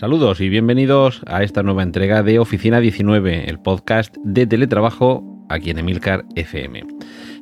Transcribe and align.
Saludos 0.00 0.40
y 0.40 0.48
bienvenidos 0.48 1.20
a 1.26 1.42
esta 1.42 1.62
nueva 1.62 1.82
entrega 1.82 2.22
de 2.22 2.38
Oficina 2.38 2.80
19, 2.80 3.50
el 3.50 3.58
podcast 3.58 4.16
de 4.24 4.46
teletrabajo 4.46 5.22
aquí 5.50 5.68
en 5.68 5.78
Emilcar 5.78 6.24
FM. 6.36 6.86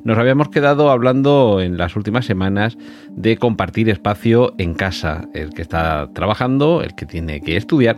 Nos 0.03 0.17
habíamos 0.17 0.49
quedado 0.49 0.91
hablando 0.91 1.61
en 1.61 1.77
las 1.77 1.95
últimas 1.95 2.25
semanas 2.25 2.77
de 3.11 3.37
compartir 3.37 3.87
espacio 3.87 4.55
en 4.57 4.73
casa, 4.73 5.25
el 5.33 5.51
que 5.51 5.61
está 5.61 6.09
trabajando, 6.13 6.81
el 6.83 6.95
que 6.95 7.05
tiene 7.05 7.39
que 7.39 7.55
estudiar, 7.55 7.97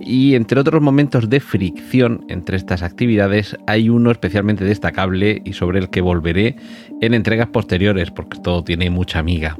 y 0.00 0.36
entre 0.36 0.58
otros 0.58 0.80
momentos 0.80 1.28
de 1.28 1.40
fricción 1.40 2.24
entre 2.30 2.56
estas 2.56 2.82
actividades 2.82 3.58
hay 3.66 3.90
uno 3.90 4.10
especialmente 4.10 4.64
destacable 4.64 5.42
y 5.44 5.52
sobre 5.52 5.80
el 5.80 5.90
que 5.90 6.00
volveré 6.00 6.56
en 7.02 7.12
entregas 7.12 7.48
posteriores 7.48 8.10
porque 8.10 8.38
todo 8.40 8.64
tiene 8.64 8.88
mucha 8.88 9.18
amiga 9.18 9.58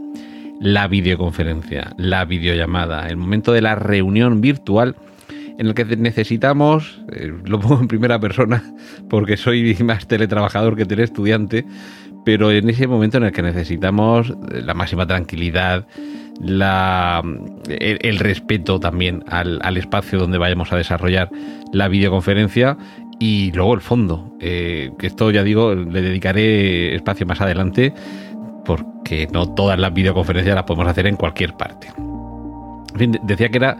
la 0.60 0.88
videoconferencia, 0.88 1.92
la 1.96 2.24
videollamada, 2.24 3.08
el 3.08 3.16
momento 3.16 3.52
de 3.52 3.62
la 3.62 3.74
reunión 3.74 4.40
virtual 4.40 4.96
en 5.58 5.66
el 5.66 5.74
que 5.74 5.84
necesitamos, 5.84 7.00
eh, 7.12 7.32
lo 7.44 7.58
pongo 7.60 7.80
en 7.80 7.88
primera 7.88 8.18
persona 8.20 8.62
porque 9.10 9.36
soy 9.36 9.76
más 9.84 10.06
teletrabajador 10.06 10.76
que 10.76 10.86
teleestudiante, 10.86 11.64
pero 12.24 12.50
en 12.52 12.70
ese 12.70 12.86
momento 12.86 13.18
en 13.18 13.24
el 13.24 13.32
que 13.32 13.42
necesitamos 13.42 14.30
eh, 14.30 14.62
la 14.62 14.74
máxima 14.74 15.06
tranquilidad, 15.06 15.86
la, 16.40 17.22
el, 17.68 18.18
respeto 18.18 18.78
también 18.78 19.24
al, 19.26 19.76
espacio 19.76 20.20
donde 20.20 20.38
vayamos 20.38 20.72
a 20.72 20.76
desarrollar 20.76 21.28
la 21.72 21.88
videoconferencia 21.88 22.76
y 23.18 23.50
luego 23.50 23.74
el 23.74 23.80
fondo, 23.80 24.36
eh, 24.40 24.92
que 24.98 25.08
esto 25.08 25.32
ya 25.32 25.42
digo, 25.42 25.74
le 25.74 26.02
dedicaré 26.02 26.94
espacio 26.94 27.26
más 27.26 27.40
adelante 27.40 27.92
porque 28.68 29.26
no 29.32 29.48
todas 29.54 29.78
las 29.78 29.94
videoconferencias 29.94 30.54
las 30.54 30.64
podemos 30.64 30.86
hacer 30.86 31.06
en 31.06 31.16
cualquier 31.16 31.54
parte. 31.54 31.88
En 32.92 32.98
fin, 32.98 33.20
decía 33.22 33.48
que 33.48 33.56
era 33.56 33.78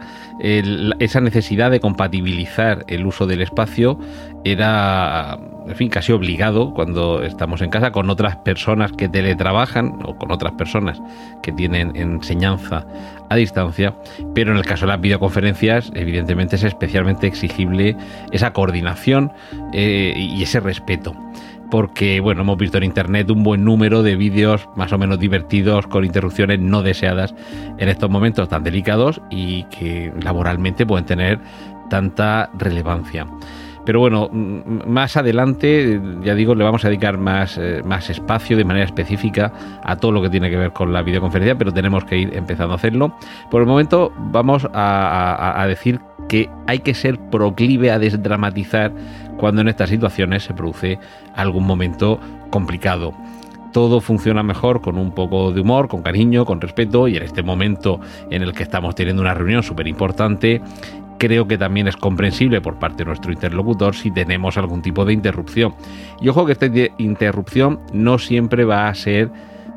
esa 0.99 1.21
necesidad 1.21 1.69
de 1.69 1.79
compatibilizar 1.79 2.85
el 2.87 3.05
uso 3.05 3.27
del 3.27 3.41
espacio 3.41 3.99
era, 4.45 5.37
en 5.67 5.75
fin, 5.75 5.89
casi 5.89 6.11
obligado 6.11 6.73
cuando 6.73 7.21
estamos 7.21 7.61
en 7.61 7.69
casa 7.69 7.91
con 7.91 8.09
otras 8.09 8.37
personas 8.37 8.91
que 8.93 9.09
teletrabajan 9.09 9.99
o 10.05 10.15
con 10.15 10.31
otras 10.31 10.53
personas 10.53 10.99
que 11.43 11.51
tienen 11.51 11.95
enseñanza 11.95 12.87
a 13.29 13.35
distancia, 13.35 13.93
pero 14.33 14.53
en 14.53 14.57
el 14.57 14.65
caso 14.65 14.85
de 14.85 14.93
las 14.93 15.01
videoconferencias, 15.01 15.91
evidentemente 15.93 16.55
es 16.55 16.63
especialmente 16.63 17.27
exigible 17.27 17.95
esa 18.31 18.53
coordinación 18.53 19.31
eh, 19.73 20.13
y 20.15 20.41
ese 20.41 20.59
respeto 20.59 21.13
porque 21.69 22.19
bueno, 22.19 22.41
hemos 22.41 22.57
visto 22.57 22.77
en 22.77 22.83
internet 22.83 23.29
un 23.29 23.43
buen 23.43 23.63
número 23.63 24.03
de 24.03 24.15
vídeos 24.15 24.67
más 24.75 24.91
o 24.93 24.97
menos 24.97 25.19
divertidos 25.19 25.87
con 25.87 26.05
interrupciones 26.05 26.59
no 26.59 26.81
deseadas 26.81 27.33
en 27.77 27.89
estos 27.89 28.09
momentos 28.09 28.49
tan 28.49 28.63
delicados 28.63 29.21
y 29.29 29.63
que 29.65 30.11
laboralmente 30.21 30.85
pueden 30.85 31.05
tener 31.05 31.39
tanta 31.89 32.49
relevancia. 32.57 33.25
Pero 33.89 34.01
bueno, 34.01 34.29
más 34.29 35.17
adelante, 35.17 35.99
ya 36.23 36.35
digo, 36.35 36.53
le 36.53 36.63
vamos 36.63 36.85
a 36.85 36.89
dedicar 36.89 37.17
más, 37.17 37.57
eh, 37.57 37.81
más 37.83 38.11
espacio 38.11 38.55
de 38.55 38.63
manera 38.63 38.85
específica 38.85 39.51
a 39.83 39.95
todo 39.95 40.11
lo 40.11 40.21
que 40.21 40.29
tiene 40.29 40.51
que 40.51 40.57
ver 40.57 40.73
con 40.73 40.93
la 40.93 41.01
videoconferencia, 41.01 41.57
pero 41.57 41.71
tenemos 41.73 42.05
que 42.05 42.19
ir 42.19 42.37
empezando 42.37 42.73
a 42.73 42.75
hacerlo. 42.75 43.17
Por 43.49 43.61
el 43.61 43.67
momento 43.67 44.13
vamos 44.15 44.67
a, 44.75 45.59
a 45.59 45.65
decir 45.65 45.99
que 46.27 46.51
hay 46.67 46.81
que 46.81 46.93
ser 46.93 47.17
proclive 47.31 47.89
a 47.89 47.97
desdramatizar 47.97 48.91
cuando 49.37 49.61
en 49.61 49.69
estas 49.69 49.89
situaciones 49.89 50.43
se 50.43 50.53
produce 50.53 50.99
algún 51.33 51.65
momento 51.65 52.19
complicado. 52.51 53.15
Todo 53.73 54.01
funciona 54.01 54.43
mejor 54.43 54.81
con 54.81 54.99
un 54.99 55.15
poco 55.15 55.51
de 55.51 55.61
humor, 55.61 55.87
con 55.87 56.03
cariño, 56.03 56.45
con 56.45 56.61
respeto 56.61 57.07
y 57.07 57.17
en 57.17 57.23
este 57.23 57.41
momento 57.41 57.99
en 58.29 58.43
el 58.43 58.53
que 58.53 58.61
estamos 58.61 58.93
teniendo 58.93 59.23
una 59.23 59.33
reunión 59.33 59.63
súper 59.63 59.87
importante, 59.87 60.61
creo 61.19 61.47
que 61.47 61.59
también 61.59 61.87
es 61.87 61.95
comprensible 61.95 62.61
por 62.61 62.79
parte 62.79 63.03
de 63.03 63.05
nuestro 63.05 63.31
interlocutor 63.31 63.95
si 63.95 64.09
tenemos 64.09 64.57
algún 64.57 64.81
tipo 64.81 65.05
de 65.05 65.13
interrupción. 65.13 65.75
Y 66.19 66.29
ojo 66.29 66.47
que 66.47 66.53
esta 66.53 66.67
interrupción 66.97 67.79
no 67.93 68.17
siempre 68.17 68.65
va 68.65 68.87
a 68.87 68.95
ser 68.95 69.29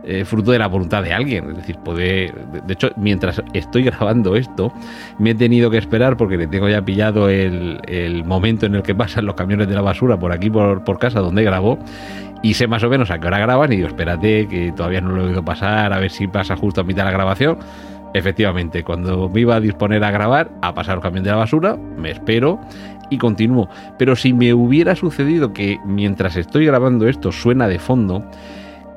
eh, 0.04 0.25
fruto 0.25 0.50
de 0.50 0.58
la 0.58 0.66
voluntad 0.66 1.02
de 1.02 1.12
alguien. 1.12 1.50
Es 1.50 1.56
decir, 1.58 1.78
puede. 1.78 2.32
De 2.66 2.72
hecho, 2.72 2.91
mientras 2.97 3.42
estoy 3.52 3.82
grabando 3.84 4.34
esto, 4.34 4.72
me 5.19 5.31
he 5.31 5.34
tenido 5.34 5.70
que 5.70 5.78
esperar 5.78 6.16
porque 6.16 6.36
le 6.36 6.47
tengo 6.47 6.69
ya 6.69 6.82
pillado 6.82 7.28
el, 7.28 8.25
momento 8.25 8.66
en 8.66 8.75
el 8.75 8.82
que 8.82 8.94
pasan 8.94 9.26
los 9.26 9.34
camiones 9.34 9.69
de 9.69 9.75
la 9.75 9.82
basura 9.82 10.19
por 10.19 10.32
aquí, 10.32 10.50
por, 10.50 10.82
por 10.84 10.98
casa 10.98 11.20
donde 11.20 11.44
grabo. 11.44 11.78
Y 12.42 12.54
sé 12.54 12.66
más 12.66 12.82
o 12.82 12.88
menos 12.88 13.12
a 13.12 13.20
qué 13.20 13.28
hora 13.28 13.38
graban 13.38 13.72
y 13.72 13.76
digo, 13.76 13.86
espérate, 13.86 14.48
que 14.48 14.72
todavía 14.72 15.00
no 15.00 15.10
lo 15.10 15.22
he 15.22 15.26
oído 15.28 15.44
pasar, 15.44 15.92
a 15.92 16.00
ver 16.00 16.10
si 16.10 16.26
pasa 16.26 16.56
justo 16.56 16.81
a 16.81 16.84
mitad 16.84 17.04
de 17.04 17.12
la 17.12 17.16
grabación. 17.16 17.58
Efectivamente, 18.15 18.84
cuando 18.84 19.28
me 19.28 19.41
iba 19.41 19.56
a 19.56 19.61
disponer 19.61 20.05
a 20.05 20.11
grabar, 20.11 20.50
a 20.61 20.75
pasar 20.75 20.97
el 20.97 21.03
camión 21.03 21.25
de 21.25 21.31
la 21.31 21.37
basura, 21.37 21.77
me 21.77 22.11
espero 22.11 22.61
y 23.11 23.19
continúo. 23.19 23.69
Pero 23.99 24.17
si 24.17 24.33
me 24.33 24.53
hubiera 24.55 24.95
sucedido 24.97 25.53
que 25.53 25.78
mientras 25.84 26.37
estoy 26.37 26.67
grabando 26.67 27.09
esto 27.09 27.33
suena 27.33 27.69
de 27.69 27.78
fondo, 27.78 28.25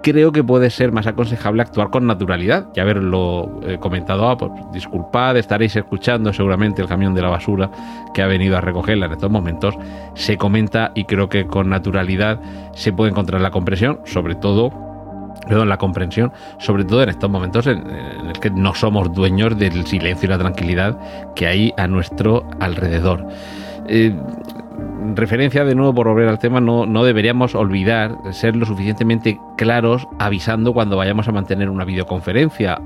creo 0.05 0.31
que 0.31 0.43
puede 0.43 0.69
ser 0.69 0.91
más 0.91 1.07
aconsejable 1.07 1.63
actuar 1.63 1.89
con 1.89 2.05
naturalidad 2.05 2.67
y 2.75 2.79
haberlo 2.79 3.59
eh, 3.63 3.79
comentado. 3.79 4.29
Ah, 4.29 4.37
pues, 4.37 4.51
disculpad, 4.71 5.35
estaréis 5.35 5.75
escuchando 5.75 6.31
seguramente 6.31 6.81
el 6.81 6.87
camión 6.87 7.15
de 7.15 7.23
la 7.23 7.29
basura 7.29 7.71
que 8.13 8.21
ha 8.21 8.27
venido 8.27 8.55
a 8.55 8.61
recogerla 8.61 9.07
en 9.07 9.13
estos 9.13 9.31
momentos. 9.31 9.75
Se 10.13 10.37
comenta 10.37 10.91
y 10.93 11.05
creo 11.05 11.27
que 11.27 11.47
con 11.47 11.69
naturalidad 11.69 12.39
se 12.73 12.93
puede 12.93 13.09
encontrar 13.09 13.41
la 13.41 13.49
comprensión, 13.49 13.99
sobre 14.05 14.35
todo 14.35 14.84
perdón, 15.47 15.69
la 15.69 15.77
comprensión, 15.77 16.31
sobre 16.59 16.85
todo 16.85 17.03
en 17.03 17.09
estos 17.09 17.29
momentos 17.29 17.67
en, 17.67 17.79
en 17.89 18.27
el 18.27 18.39
que 18.39 18.49
no 18.49 18.73
somos 18.73 19.13
dueños 19.13 19.57
del 19.57 19.85
silencio 19.85 20.27
y 20.27 20.29
la 20.29 20.37
tranquilidad 20.37 20.97
que 21.35 21.47
hay 21.47 21.73
a 21.77 21.87
nuestro 21.87 22.47
alrededor. 22.59 23.27
Eh, 23.87 24.15
referencia 25.15 25.63
de 25.63 25.75
nuevo 25.75 25.93
por 25.93 26.07
volver 26.07 26.27
al 26.27 26.39
tema, 26.39 26.59
no, 26.59 26.85
no 26.85 27.03
deberíamos 27.03 27.55
olvidar 27.55 28.17
ser 28.31 28.55
lo 28.55 28.65
suficientemente 28.65 29.39
claros 29.57 30.07
avisando 30.19 30.73
cuando 30.73 30.97
vayamos 30.97 31.27
a 31.27 31.31
mantener 31.31 31.69
una 31.69 31.85
videoconferencia. 31.85 32.81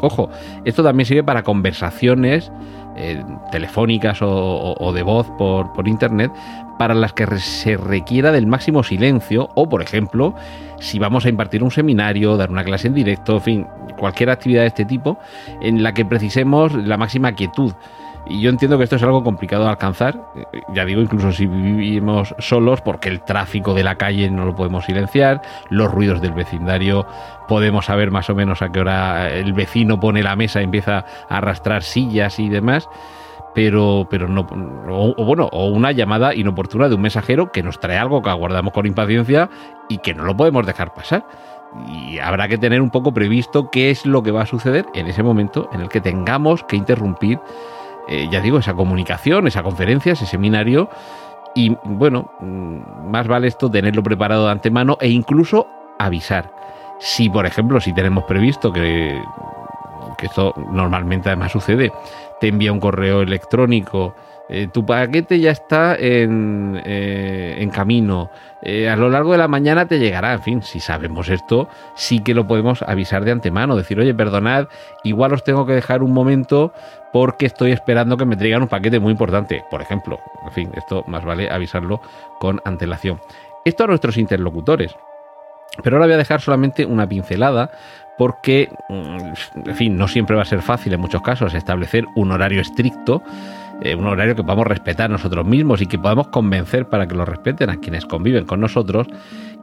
Ojo, 0.00 0.28
esto 0.64 0.82
también 0.82 1.06
sirve 1.06 1.24
para 1.24 1.42
conversaciones 1.42 2.50
eh, 2.96 3.22
telefónicas 3.50 4.18
o, 4.20 4.92
de 4.94 5.02
voz 5.02 5.28
por, 5.38 5.72
por 5.72 5.88
internet 5.88 6.30
para 6.78 6.94
las 6.94 7.12
que 7.12 7.26
se 7.38 7.76
requiera 7.76 8.32
del 8.32 8.46
máximo 8.46 8.82
silencio 8.82 9.48
o, 9.54 9.68
por 9.68 9.82
ejemplo, 9.82 10.34
si 10.80 10.98
vamos 10.98 11.24
a 11.24 11.28
impartir 11.28 11.62
un 11.62 11.70
seminario, 11.70 12.36
dar 12.36 12.50
una 12.50 12.64
clase 12.64 12.88
en 12.88 12.94
directo, 12.94 13.34
en 13.34 13.40
fin, 13.40 13.66
cualquier 13.96 14.30
actividad 14.30 14.62
de 14.62 14.68
este 14.68 14.84
tipo 14.84 15.18
en 15.60 15.82
la 15.82 15.94
que 15.94 16.04
precisemos 16.04 16.74
la 16.74 16.96
máxima 16.96 17.32
quietud. 17.32 17.72
Y 18.26 18.40
yo 18.40 18.48
entiendo 18.48 18.78
que 18.78 18.84
esto 18.84 18.96
es 18.96 19.02
algo 19.02 19.22
complicado 19.22 19.64
de 19.64 19.70
alcanzar, 19.70 20.32
ya 20.72 20.84
digo, 20.84 21.02
incluso 21.02 21.30
si 21.30 21.46
vivimos 21.46 22.34
solos, 22.38 22.80
porque 22.80 23.10
el 23.10 23.20
tráfico 23.20 23.74
de 23.74 23.84
la 23.84 23.96
calle 23.96 24.30
no 24.30 24.46
lo 24.46 24.54
podemos 24.54 24.86
silenciar, 24.86 25.42
los 25.68 25.90
ruidos 25.90 26.22
del 26.22 26.32
vecindario, 26.32 27.06
podemos 27.48 27.84
saber 27.84 28.10
más 28.10 28.30
o 28.30 28.34
menos 28.34 28.62
a 28.62 28.70
qué 28.70 28.80
hora 28.80 29.30
el 29.30 29.52
vecino 29.52 30.00
pone 30.00 30.22
la 30.22 30.36
mesa 30.36 30.60
y 30.60 30.64
empieza 30.64 31.04
a 31.28 31.36
arrastrar 31.36 31.82
sillas 31.82 32.38
y 32.38 32.48
demás. 32.48 32.88
pero, 33.54 34.06
pero 34.10 34.28
no, 34.28 34.46
o, 34.88 35.24
bueno, 35.24 35.48
o 35.52 35.66
una 35.68 35.92
llamada 35.92 36.34
inoportuna 36.34 36.88
de 36.88 36.96
un 36.96 37.02
mensajero 37.02 37.52
que 37.52 37.62
nos 37.62 37.78
trae 37.78 37.96
algo 37.96 38.20
que 38.20 38.30
aguardamos 38.30 38.72
con 38.72 38.86
impaciencia 38.86 39.48
y 39.88 39.98
que 39.98 40.12
no 40.14 40.24
lo 40.24 40.36
podemos 40.36 40.66
dejar 40.66 40.92
pasar. 40.92 41.26
Y 41.88 42.18
habrá 42.18 42.48
que 42.48 42.58
tener 42.58 42.80
un 42.80 42.90
poco 42.90 43.12
previsto 43.12 43.70
qué 43.70 43.90
es 43.90 44.06
lo 44.06 44.22
que 44.22 44.30
va 44.30 44.42
a 44.42 44.46
suceder 44.46 44.86
en 44.94 45.06
ese 45.06 45.22
momento 45.22 45.68
en 45.72 45.80
el 45.80 45.88
que 45.88 46.00
tengamos 46.00 46.62
que 46.64 46.76
interrumpir, 46.76 47.40
eh, 48.08 48.28
ya 48.30 48.40
digo, 48.40 48.58
esa 48.58 48.74
comunicación, 48.74 49.46
esa 49.46 49.62
conferencia, 49.62 50.12
ese 50.12 50.26
seminario. 50.26 50.88
Y 51.54 51.76
bueno, 51.84 52.30
mm, 52.40 53.10
más 53.10 53.26
vale 53.28 53.46
esto 53.46 53.70
tenerlo 53.70 54.02
preparado 54.02 54.46
de 54.46 54.52
antemano 54.52 54.96
e 55.00 55.08
incluso 55.08 55.66
avisar. 55.98 56.52
Si, 56.98 57.28
por 57.28 57.46
ejemplo, 57.46 57.80
si 57.80 57.92
tenemos 57.92 58.24
previsto 58.24 58.72
que, 58.72 59.20
que 60.18 60.26
esto 60.26 60.54
normalmente 60.72 61.28
además 61.28 61.52
sucede, 61.52 61.92
te 62.40 62.48
envía 62.48 62.72
un 62.72 62.80
correo 62.80 63.22
electrónico, 63.22 64.14
eh, 64.48 64.68
tu 64.72 64.84
paquete 64.84 65.40
ya 65.40 65.50
está 65.50 65.96
en, 65.96 66.80
eh, 66.84 67.68
camino, 67.72 68.30
eh, 68.62 68.88
a 68.88 68.96
lo 68.96 69.08
largo 69.08 69.32
de 69.32 69.38
la 69.38 69.48
mañana 69.48 69.86
te 69.86 69.98
llegará, 69.98 70.34
en 70.34 70.42
fin, 70.42 70.62
si 70.62 70.80
sabemos 70.80 71.28
esto, 71.28 71.68
sí 71.94 72.20
que 72.20 72.34
lo 72.34 72.46
podemos 72.46 72.82
avisar 72.82 73.24
de 73.24 73.32
antemano, 73.32 73.74
decir, 73.74 73.98
oye, 73.98 74.14
perdonad, 74.14 74.68
igual 75.02 75.32
os 75.32 75.44
tengo 75.44 75.66
que 75.66 75.72
dejar 75.72 76.02
un 76.02 76.12
momento 76.12 76.72
porque 77.12 77.46
estoy 77.46 77.72
esperando 77.72 78.16
que 78.16 78.26
me 78.26 78.36
traigan 78.36 78.62
un 78.62 78.68
paquete 78.68 79.00
muy 79.00 79.12
importante, 79.12 79.64
por 79.70 79.80
ejemplo. 79.80 80.18
En 80.44 80.52
fin, 80.52 80.70
esto 80.74 81.04
más 81.06 81.24
vale 81.24 81.50
avisarlo 81.50 82.00
con 82.38 82.60
antelación. 82.64 83.20
Esto 83.64 83.84
a 83.84 83.86
nuestros 83.86 84.16
interlocutores. 84.18 84.94
Pero 85.82 85.96
ahora 85.96 86.06
voy 86.06 86.14
a 86.14 86.18
dejar 86.18 86.40
solamente 86.40 86.84
una 86.86 87.08
pincelada 87.08 87.70
porque, 88.16 88.68
mm, 88.88 89.68
en 89.68 89.76
fin, 89.76 89.96
no 89.96 90.06
siempre 90.06 90.36
va 90.36 90.42
a 90.42 90.46
ser 90.46 90.62
fácil 90.62 90.92
en 90.92 91.00
muchos 91.00 91.22
casos 91.22 91.54
establecer 91.54 92.04
un 92.14 92.30
horario 92.30 92.60
estricto, 92.60 93.22
eh, 93.82 93.94
un 93.94 94.06
horario 94.06 94.34
que 94.34 94.42
podamos 94.42 94.66
respetar 94.66 95.10
nosotros 95.10 95.46
mismos 95.46 95.82
y 95.82 95.86
que 95.86 95.98
podamos 95.98 96.28
convencer 96.28 96.88
para 96.88 97.06
que 97.06 97.14
lo 97.14 97.24
respeten 97.24 97.70
a 97.70 97.76
quienes 97.76 98.06
conviven 98.06 98.44
con 98.44 98.60
nosotros. 98.60 99.06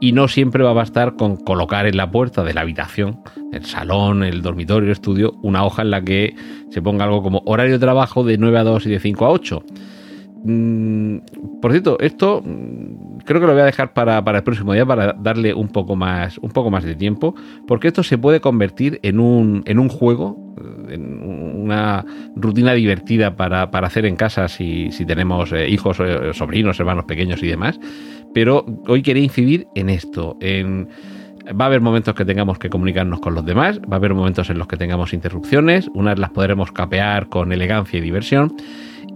Y 0.00 0.12
no 0.12 0.28
siempre 0.28 0.64
va 0.64 0.70
a 0.70 0.74
bastar 0.74 1.14
con 1.14 1.36
colocar 1.36 1.86
en 1.86 1.96
la 1.96 2.10
puerta 2.10 2.42
de 2.42 2.54
la 2.54 2.62
habitación, 2.62 3.20
el 3.52 3.64
salón, 3.64 4.24
el 4.24 4.42
dormitorio, 4.42 4.86
el 4.86 4.92
estudio, 4.92 5.34
una 5.42 5.64
hoja 5.64 5.82
en 5.82 5.90
la 5.90 6.02
que 6.02 6.34
se 6.70 6.82
ponga 6.82 7.04
algo 7.04 7.22
como 7.22 7.42
horario 7.46 7.74
de 7.74 7.78
trabajo 7.78 8.24
de 8.24 8.36
9 8.36 8.58
a 8.58 8.64
2 8.64 8.86
y 8.86 8.90
de 8.90 8.98
5 8.98 9.24
a 9.24 9.30
8 9.30 9.64
Mm, 10.44 11.18
por 11.60 11.70
cierto, 11.70 11.98
esto 12.00 12.42
mm, 12.44 13.18
creo 13.24 13.40
que 13.40 13.46
lo 13.46 13.52
voy 13.52 13.62
a 13.62 13.66
dejar 13.66 13.92
para, 13.92 14.18
el 14.18 14.42
próximo 14.42 14.72
día 14.72 14.84
para 14.84 15.12
darle 15.12 15.54
un 15.54 15.68
poco 15.68 15.94
más, 15.94 16.38
un 16.38 16.50
poco 16.50 16.70
más 16.70 16.84
de 16.84 16.96
tiempo, 16.96 17.34
porque 17.66 17.88
esto 17.88 18.02
se 18.02 18.18
puede 18.18 18.40
convertir 18.40 18.98
en 19.02 19.20
un, 19.20 19.62
en 19.66 19.78
un 19.78 19.88
juego, 19.88 20.54
eh, 20.88 20.94
en 20.94 21.22
una 21.62 22.04
rutina 22.36 22.74
divertida 22.74 23.36
para, 23.36 23.62
hacer 23.62 24.06
en 24.06 24.16
casa 24.16 24.48
si, 24.48 24.90
tenemos 25.06 25.52
eh, 25.52 25.68
hijos, 25.68 25.98
eh, 26.00 26.32
sobrinos, 26.32 26.78
hermanos 26.80 27.04
pequeños 27.04 27.42
y 27.42 27.48
demás. 27.48 27.78
Pero 28.34 28.64
hoy 28.86 29.02
quería 29.02 29.22
incidir 29.22 29.66
en 29.74 29.90
esto, 29.90 30.36
en 30.40 30.88
va 31.48 31.64
a 31.64 31.68
haber 31.68 31.80
momentos 31.80 32.14
que 32.14 32.24
tengamos 32.24 32.58
que 32.58 32.70
comunicarnos 32.70 33.20
con 33.20 33.34
los 33.34 33.44
demás, 33.44 33.80
va 33.80 33.94
a 33.94 33.96
haber 33.96 34.14
momentos 34.14 34.48
en 34.50 34.58
los 34.58 34.68
que 34.68 34.76
tengamos 34.76 35.12
interrupciones, 35.12 35.88
unas 35.94 36.18
las 36.18 36.30
podremos 36.30 36.72
capear 36.72 37.28
con 37.28 37.52
elegancia 37.52 37.98
y 37.98 38.02
diversión 38.02 38.54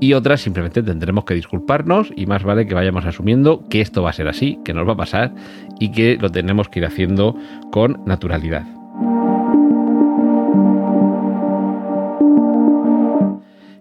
y 0.00 0.12
otras 0.12 0.40
simplemente 0.40 0.82
tendremos 0.82 1.24
que 1.24 1.34
disculparnos 1.34 2.12
y 2.16 2.26
más 2.26 2.42
vale 2.42 2.66
que 2.66 2.74
vayamos 2.74 3.06
asumiendo 3.06 3.64
que 3.68 3.80
esto 3.80 4.02
va 4.02 4.10
a 4.10 4.12
ser 4.12 4.28
así, 4.28 4.58
que 4.64 4.74
nos 4.74 4.86
va 4.86 4.92
a 4.92 4.96
pasar 4.96 5.34
y 5.80 5.92
que 5.92 6.18
lo 6.20 6.30
tenemos 6.30 6.68
que 6.68 6.80
ir 6.80 6.86
haciendo 6.86 7.36
con 7.70 8.02
naturalidad. 8.04 8.75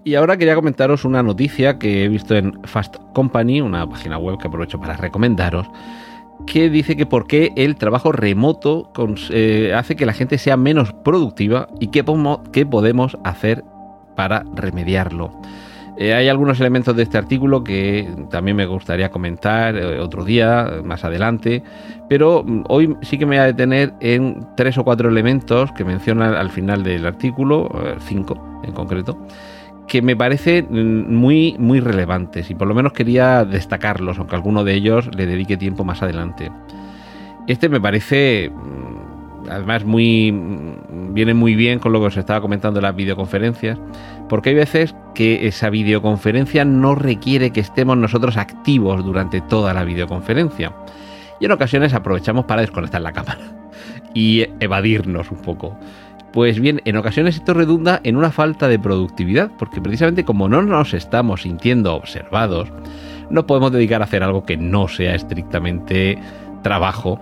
Y 0.05 0.13
ahora 0.13 0.37
quería 0.37 0.53
comentaros 0.53 1.03
una 1.03 1.23
noticia 1.23 1.79
que 1.79 2.05
he 2.05 2.07
visto 2.07 2.35
en 2.35 2.61
Fast 2.65 2.97
Company, 3.15 3.59
una 3.59 3.89
página 3.89 4.19
web 4.19 4.37
que 4.37 4.47
aprovecho 4.47 4.79
para 4.79 4.95
recomendaros, 4.95 5.65
que 6.45 6.69
dice 6.69 6.95
que 6.95 7.07
por 7.07 7.25
qué 7.25 7.51
el 7.55 7.75
trabajo 7.75 8.11
remoto 8.11 8.91
eh, 9.31 9.73
hace 9.75 9.95
que 9.95 10.05
la 10.05 10.13
gente 10.13 10.37
sea 10.37 10.57
menos 10.57 10.93
productiva 10.93 11.69
y 11.79 11.87
qué, 11.87 12.03
podemos 12.03 13.17
hacer 13.23 13.63
para 14.15 14.43
remediarlo. 14.53 15.31
Eh, 15.97 16.13
hay 16.13 16.27
algunos 16.27 16.59
elementos 16.59 16.95
de 16.95 17.01
este 17.01 17.17
artículo 17.17 17.63
que 17.63 18.07
también 18.29 18.57
me 18.57 18.67
gustaría 18.67 19.09
comentar 19.09 19.75
eh, 19.75 19.99
otro 19.99 20.23
día, 20.23 20.81
más 20.83 21.03
adelante, 21.03 21.63
pero 22.09 22.43
mm, 22.45 22.65
hoy 22.67 22.95
sí 23.01 23.17
que 23.17 23.25
me 23.25 23.37
voy 23.37 23.43
a 23.43 23.45
detener 23.47 23.91
en 24.01 24.45
tres 24.55 24.77
o 24.77 24.83
cuatro 24.83 25.09
elementos 25.09 25.71
que 25.71 25.83
menciona 25.83 26.39
al 26.39 26.51
final 26.51 26.83
del 26.83 27.07
artículo, 27.07 27.71
cinco 28.01 28.61
en 28.63 28.73
concreto, 28.73 29.17
que 29.87 30.01
me 30.01 30.15
parecen 30.15 30.67
mm, 30.69 31.13
muy, 31.13 31.55
muy 31.59 31.79
relevantes 31.79 32.49
y 32.49 32.55
por 32.55 32.67
lo 32.67 32.73
menos 32.73 32.93
quería 32.93 33.45
destacarlos, 33.45 34.17
aunque 34.17 34.35
alguno 34.35 34.63
de 34.63 34.73
ellos 34.73 35.09
le 35.15 35.25
dedique 35.25 35.57
tiempo 35.57 35.83
más 35.83 36.01
adelante. 36.01 36.51
Este 37.47 37.69
me 37.69 37.79
parece 37.79 38.49
mm, 38.49 39.49
además 39.49 39.85
muy 39.85 40.33
viene 41.13 41.33
muy 41.33 41.55
bien 41.55 41.79
con 41.79 41.93
lo 41.93 41.99
que 41.99 42.07
os 42.07 42.17
estaba 42.17 42.41
comentando 42.41 42.79
en 42.79 42.83
las 42.83 42.95
videoconferencias 42.95 43.79
porque 44.27 44.49
hay 44.49 44.55
veces 44.55 44.95
que 45.13 45.47
esa 45.47 45.69
videoconferencia 45.69 46.65
no 46.65 46.95
requiere 46.95 47.51
que 47.51 47.59
estemos 47.59 47.97
nosotros 47.97 48.37
activos 48.37 49.03
durante 49.03 49.41
toda 49.41 49.73
la 49.73 49.83
videoconferencia. 49.83 50.73
Y 51.39 51.45
en 51.45 51.51
ocasiones 51.51 51.93
aprovechamos 51.93 52.45
para 52.45 52.61
desconectar 52.61 53.01
la 53.01 53.11
cámara 53.11 53.39
y 54.13 54.45
evadirnos 54.59 55.31
un 55.31 55.37
poco. 55.37 55.77
Pues 56.35 56.59
bien, 56.59 56.81
en 56.83 56.97
ocasiones 56.97 57.35
esto 57.35 57.53
redunda 57.53 58.01
en 58.03 58.17
una 58.17 58.29
falta 58.29 58.67
de 58.67 58.77
productividad, 58.77 59.51
porque 59.57 59.79
precisamente 59.79 60.25
como 60.25 60.49
no 60.49 60.61
nos 60.61 60.93
estamos 60.93 61.43
sintiendo 61.43 61.95
observados, 61.95 62.67
no 63.29 63.47
podemos 63.47 63.71
dedicar 63.71 64.01
a 64.01 64.03
hacer 64.03 64.21
algo 64.21 64.43
que 64.43 64.57
no 64.57 64.89
sea 64.89 65.15
estrictamente 65.15 66.19
trabajo, 66.61 67.21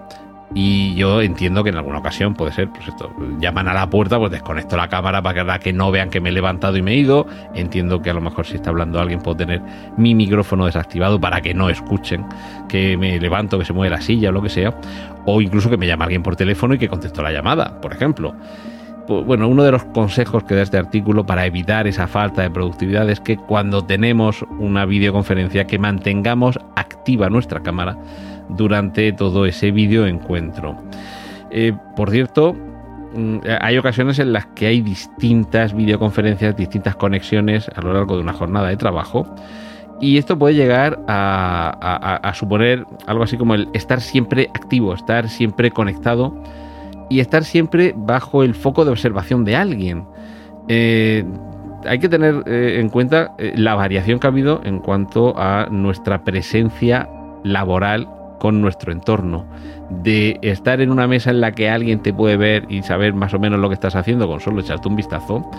y 0.56 0.96
yo 0.96 1.22
entiendo 1.22 1.64
que 1.64 1.70
en 1.70 1.78
alguna 1.78 2.00
ocasión 2.00 2.34
puede 2.34 2.54
ser, 2.54 2.70
pues 2.70 2.88
esto, 2.88 3.12
llaman 3.40 3.68
a 3.68 3.76
la 3.76 3.88
puerta, 3.88 4.18
pues 4.18 4.32
desconecto 4.32 4.78
la 4.78 4.88
cámara 4.88 5.22
para 5.22 5.60
que 5.60 5.74
no 5.74 5.92
vean 5.92 6.10
que 6.10 6.20
me 6.20 6.30
he 6.30 6.32
levantado 6.32 6.76
y 6.76 6.82
me 6.82 6.94
he 6.94 6.98
ido. 6.98 7.28
Entiendo 7.54 8.02
que 8.02 8.10
a 8.10 8.14
lo 8.14 8.22
mejor 8.22 8.48
si 8.48 8.56
está 8.56 8.70
hablando 8.72 9.00
alguien 9.00 9.20
puedo 9.20 9.38
tener 9.38 9.62
mi 9.98 10.14
micrófono 10.14 10.66
desactivado 10.66 11.20
para 11.20 11.42
que 11.42 11.54
no 11.56 11.70
escuchen 11.70 12.26
que 12.68 12.98
me 12.98 13.20
levanto, 13.20 13.58
que 13.58 13.66
se 13.66 13.74
mueve 13.74 13.96
la 13.96 14.02
silla 14.02 14.30
o 14.30 14.32
lo 14.32 14.44
que 14.44 14.50
sea. 14.50 14.76
O 15.26 15.42
incluso 15.42 15.72
que 15.72 15.78
me 15.78 15.88
llame 15.88 16.04
alguien 16.04 16.22
por 16.22 16.36
teléfono 16.36 16.76
y 16.76 16.78
que 16.78 16.88
contesto 16.88 17.24
la 17.24 17.32
llamada, 17.32 17.82
por 17.82 17.92
ejemplo. 17.92 18.36
Pues, 19.08 19.26
bueno, 19.26 19.48
uno 19.50 19.64
de 19.64 19.72
los 19.72 19.84
consejos 19.86 20.44
que 20.44 20.56
da 20.56 20.62
este 20.62 20.78
artículo 20.78 21.26
para 21.26 21.46
evitar 21.46 21.88
esa 21.88 22.08
falta 22.08 22.42
de 22.42 22.50
productividad 22.50 23.10
es 23.10 23.20
que 23.20 23.38
cuando 23.38 23.84
tenemos 23.84 24.46
una 24.60 24.86
videoconferencia 24.86 25.66
que 25.66 25.78
mantengamos 25.78 26.58
activa 26.76 27.30
nuestra 27.30 27.62
cámara 27.62 27.98
durante 28.50 29.12
todo 29.12 29.46
ese 29.46 29.72
video 29.72 30.08
encuentro. 30.08 30.78
Eh, 31.52 31.74
por 31.96 32.12
cierto, 32.12 32.54
mm, 32.54 33.40
hay 33.60 33.78
ocasiones 33.78 34.20
en 34.20 34.32
las 34.32 34.46
que 34.48 34.68
hay 34.68 34.82
distintas 34.82 35.76
videoconferencias, 35.76 36.56
distintas 36.56 36.96
conexiones 36.96 37.70
a 37.76 37.82
lo 37.82 37.94
largo 37.94 38.16
de 38.16 38.22
una 38.22 38.34
jornada 38.34 38.70
de 38.70 38.78
trabajo. 38.78 39.36
Y 40.00 40.18
esto 40.18 40.38
puede 40.38 40.56
llegar 40.56 41.00
a, 41.08 42.32
suponer 42.36 42.86
algo 43.06 43.24
así 43.24 43.38
como 43.38 43.54
el 43.54 43.70
estar 43.74 44.02
siempre 44.02 44.50
activo, 44.54 44.94
estar 44.94 45.30
siempre 45.30 45.72
conectado 45.72 46.36
y 47.10 47.20
estar 47.20 47.44
siempre 47.44 47.94
bajo 47.96 48.44
el 48.44 48.56
foco 48.56 48.86
de 48.86 48.92
observación 48.92 49.46
de 49.46 49.56
alguien. 49.56 50.06
Eh, 50.68 51.24
hay 51.86 52.00
que 52.00 52.10
tener 52.10 52.44
eh, 52.46 52.80
en 52.80 52.90
cuenta 52.90 53.34
la 53.56 53.76
variación 53.76 54.20
que 54.20 54.28
ha 54.28 54.30
habido 54.30 54.62
en 54.64 54.80
cuanto 54.80 55.38
a 55.38 55.68
nuestra 55.70 56.24
presencia 56.24 57.10
laboral 57.44 58.08
con 58.44 58.60
nuestro 58.60 58.92
entorno, 58.92 59.46
de 59.90 60.38
estar 60.42 60.82
en 60.82 60.92
una 60.92 61.08
mesa 61.08 61.30
en 61.30 61.40
la 61.40 61.54
que 61.54 61.70
alguien 61.70 62.02
te 62.02 62.14
puede 62.14 62.36
ver 62.36 62.66
y 62.68 62.84
saber 62.84 63.14
más 63.14 63.34
o 63.34 63.40
menos 63.40 63.58
lo 63.58 63.70
que 63.70 63.76
estás 63.76 63.96
haciendo 63.96 64.28
con 64.28 64.42
solo 64.42 64.60
echarte 64.60 64.90
un 64.90 64.98
vistazo, 64.98 65.50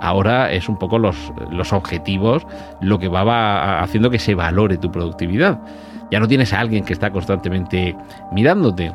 ahora 0.00 0.52
es 0.52 0.68
un 0.68 0.78
poco 0.78 1.00
los, 1.00 1.32
los 1.50 1.72
objetivos 1.72 2.46
lo 2.80 3.00
que 3.00 3.08
va 3.08 3.80
haciendo 3.80 4.08
que 4.08 4.20
se 4.20 4.36
valore 4.36 4.76
tu 4.76 4.92
productividad. 4.92 5.58
Ya 6.12 6.20
no 6.20 6.28
tienes 6.28 6.52
a 6.52 6.60
alguien 6.60 6.84
que 6.84 6.92
está 6.92 7.10
constantemente 7.10 7.96
mirándote. 8.30 8.94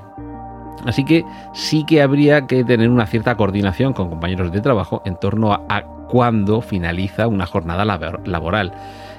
Así 0.86 1.06
que 1.06 1.25
sí 1.53 1.86
que 1.86 2.01
habría 2.01 2.46
que 2.48 2.63
tener 2.63 2.89
una 2.89 3.06
cierta 3.06 3.36
coordinación 3.36 3.94
con 3.94 4.10
compañeros 4.10 4.51
de 4.51 4.62
trabajo 4.62 5.01
en 5.06 5.15
torno 5.15 5.53
a, 5.53 5.62
a 5.70 5.84
cuándo 6.10 6.62
finaliza 6.62 7.27
una 7.27 7.46
jornada 7.46 7.86
laboral 7.86 8.74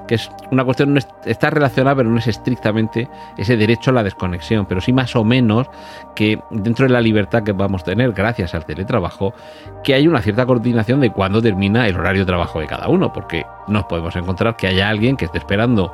que 0.07 0.17
es 0.17 0.31
una 0.51 0.65
cuestión, 0.65 0.95
no 0.95 1.01
está 1.25 1.51
relacionada, 1.51 1.97
pero 1.97 2.11
no 2.11 2.19
es 2.19 2.27
estrictamente 2.27 3.09
ese 3.37 3.57
derecho 3.57 3.91
a 3.91 3.95
la 3.95 4.03
desconexión, 4.03 4.67
pero 4.67 4.81
sí 4.81 4.93
más 4.93 5.17
o 5.17 5.25
menos 5.25 5.69
que 6.15 6.39
dentro 6.51 6.87
de 6.87 6.93
la 6.93 7.01
libertad 7.01 7.43
que 7.43 7.53
vamos 7.53 7.85
tener 7.85 8.13
gracias 8.13 8.55
al 8.55 8.67
teletrabajo, 8.67 9.35
que 9.83 9.95
hay 9.95 10.07
una 10.07 10.21
cierta 10.21 10.47
coordinación 10.47 11.01
de 11.01 11.11
cuándo 11.11 11.41
termina 11.41 11.87
el 11.87 11.97
horario 11.97 12.23
de 12.23 12.27
trabajo 12.27 12.61
de 12.61 12.67
cada 12.67 12.89
uno, 12.89 13.13
porque 13.13 13.47
nos 13.67 13.85
podemos 13.85 14.15
encontrar 14.17 14.57
que 14.57 14.67
haya 14.67 14.89
alguien 14.89 15.17
que 15.17 15.25
esté 15.25 15.39
esperando 15.39 15.93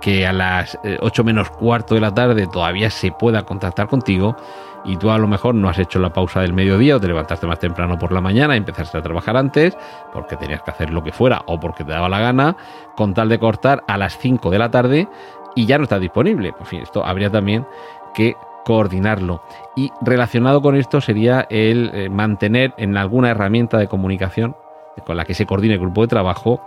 que 0.00 0.26
a 0.26 0.32
las 0.32 0.78
8 1.00 1.22
eh, 1.22 1.24
menos 1.24 1.50
cuarto 1.50 1.94
de 1.94 2.00
la 2.00 2.12
tarde 2.12 2.46
todavía 2.46 2.90
se 2.90 3.12
pueda 3.12 3.42
contactar 3.42 3.86
contigo 3.88 4.36
y 4.84 4.96
tú 4.96 5.10
a 5.10 5.18
lo 5.18 5.26
mejor 5.26 5.54
no 5.54 5.68
has 5.68 5.78
hecho 5.78 5.98
la 5.98 6.12
pausa 6.12 6.40
del 6.40 6.52
mediodía 6.52 6.96
o 6.96 7.00
te 7.00 7.08
levantaste 7.08 7.46
más 7.46 7.58
temprano 7.58 7.98
por 7.98 8.12
la 8.12 8.20
mañana 8.20 8.54
y 8.54 8.58
empezaste 8.58 8.98
a 8.98 9.02
trabajar 9.02 9.36
antes 9.36 9.76
porque 10.12 10.36
tenías 10.36 10.62
que 10.62 10.70
hacer 10.70 10.90
lo 10.90 11.02
que 11.02 11.12
fuera 11.12 11.42
o 11.46 11.60
porque 11.60 11.84
te 11.84 11.92
daba 11.92 12.08
la 12.08 12.20
gana, 12.20 12.56
con 12.96 13.14
tal 13.14 13.28
de 13.28 13.38
cortar 13.38 13.84
a 13.86 13.98
las 13.98 14.16
5 14.18 14.50
de 14.50 14.58
la 14.58 14.70
tarde 14.70 15.08
y 15.54 15.66
ya 15.66 15.78
no 15.78 15.84
está 15.84 15.98
disponible. 15.98 16.52
Por 16.52 16.66
fin, 16.66 16.80
esto 16.80 17.04
habría 17.04 17.30
también 17.30 17.66
que 18.14 18.36
coordinarlo. 18.64 19.42
Y 19.76 19.90
relacionado 20.00 20.62
con 20.62 20.76
esto 20.76 21.00
sería 21.00 21.46
el 21.50 21.90
eh, 21.92 22.08
mantener 22.08 22.74
en 22.76 22.96
alguna 22.96 23.30
herramienta 23.30 23.78
de 23.78 23.88
comunicación 23.88 24.56
con 25.06 25.16
la 25.16 25.24
que 25.24 25.34
se 25.34 25.46
coordine 25.46 25.74
el 25.74 25.80
grupo 25.80 26.02
de 26.02 26.08
trabajo, 26.08 26.60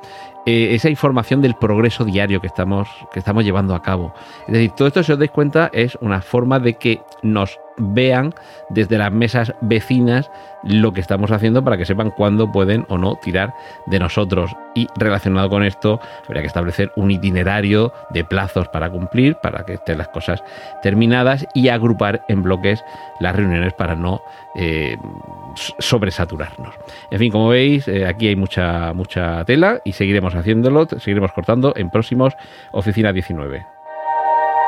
eh, 0.46 0.70
esa 0.72 0.90
información 0.90 1.42
del 1.42 1.56
progreso 1.56 2.06
diario 2.06 2.42
que 2.42 2.48
estamos, 2.48 2.90
que 3.12 3.20
estamos 3.20 3.44
llevando 3.44 3.76
a 3.76 3.82
cabo. 3.82 4.14
Es 4.48 4.54
decir, 4.54 4.72
todo 4.72 4.88
esto, 4.88 5.04
si 5.04 5.12
os 5.12 5.20
dais 5.20 5.32
cuenta, 5.32 5.70
es 5.74 5.98
una 6.02 6.22
forma 6.22 6.60
de 6.60 6.74
que 6.76 7.02
nos 7.22 7.60
vean 7.78 8.34
desde 8.70 8.98
las 8.98 9.12
mesas 9.12 9.54
vecinas 9.62 10.30
lo 10.64 10.94
que 10.94 11.02
estamos 11.02 11.32
haciendo 11.32 11.64
para 11.64 11.78
que 11.78 11.86
sepan 11.86 12.12
cuándo 12.12 12.52
pueden 12.52 12.86
o 12.90 12.98
no 12.98 13.16
tirar 13.16 13.54
de 13.86 14.00
nosotros. 14.00 14.56
Y 14.76 14.88
relacionado 14.96 15.50
con 15.50 15.64
esto, 15.64 16.00
habría 16.26 16.42
que 16.42 16.48
establecer 16.48 16.92
un 16.96 17.12
itinerario 17.12 17.94
de 18.12 18.24
plazos 18.24 18.68
para 18.70 18.90
cumplir, 18.90 19.36
para 19.36 19.66
que 19.66 19.74
estén 19.74 19.98
las 19.98 20.08
cosas 20.08 20.44
terminadas 20.82 21.46
y 21.54 21.68
agrupar 21.68 22.24
en 22.28 22.44
bloques 22.44 22.84
las 23.20 23.36
reuniones 23.36 23.74
para 23.74 23.96
no 23.96 24.22
eh, 24.56 24.98
sobresaturarnos. 25.80 26.74
En 27.12 27.20
fin, 27.20 27.32
como 27.32 27.50
veis, 27.50 27.88
eh, 27.88 28.08
aquí 28.08 28.28
hay 28.28 28.36
mucha, 28.36 28.94
mucha 28.94 29.44
tela 29.46 29.82
y 29.84 29.94
seguiremos 29.94 30.34
haciéndolo, 30.34 30.88
seguiremos 30.88 31.32
cortando 31.34 31.74
en 31.76 31.90
próximos 31.90 32.34
Oficina 32.72 33.12
19. 33.12 33.66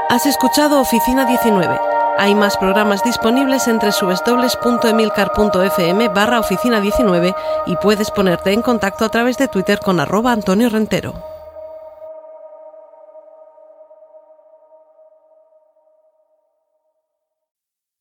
Has 0.09 0.25
escuchado 0.25 0.79
Oficina 0.79 1.25
19 1.25 1.94
hay 2.17 2.33
más 2.35 2.57
programas 2.57 3.03
disponibles 3.03 3.67
entre 3.67 3.91
www.emilcar.fm 3.91 6.07
barra 6.09 6.39
oficina 6.39 6.81
19 6.81 7.33
y 7.65 7.75
puedes 7.77 8.11
ponerte 8.11 8.53
en 8.53 8.61
contacto 8.61 9.05
a 9.05 9.09
través 9.09 9.37
de 9.37 9.47
Twitter 9.47 9.79
con 9.79 9.99
arroba 9.99 10.31
Antonio 10.31 10.69
Rentero. 10.69 11.34